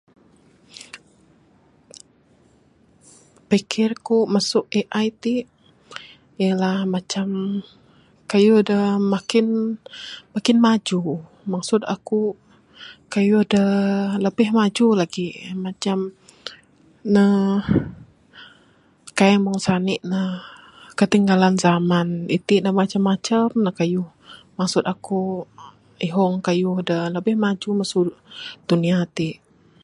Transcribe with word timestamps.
Pikir 3.49 3.89
ku 4.07 4.17
masu 4.33 4.59
AI 4.79 5.07
ti 5.21 5.35
ialah 6.43 6.77
macam 6.95 7.27
kayuh 8.31 8.61
da 8.69 8.79
makin, 9.13 9.47
makin 10.35 10.57
maju. 10.65 10.99
Maksud 11.53 11.81
aku 11.95 12.21
kayuh 13.13 13.43
de 13.53 13.63
labih 14.23 14.49
maju 14.59 14.85
lagi 15.01 15.27
macam, 15.65 15.97
ne 17.13 17.25
kaik 19.17 19.39
meng 19.43 19.59
sani 19.65 19.95
ne. 20.11 20.21
Ketinggalan 20.99 21.55
zaman, 21.65 22.07
iti 22.37 22.55
ne 22.63 22.69
macam 22.79 23.03
macam 23.11 23.45
lah 23.65 23.73
kayuh. 23.79 24.09
Maksud 24.59 24.83
aku 24.93 25.19
ihong 26.07 26.35
kayuh 26.47 26.77
de 26.89 26.97
labih 27.15 27.37
maju 27.43 27.69
masu 27.79 27.99
dunia 28.69 28.99
ti. 29.17 29.29